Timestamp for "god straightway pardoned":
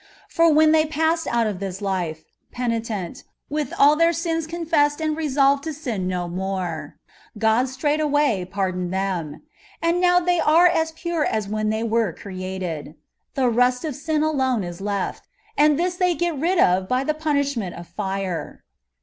7.37-8.91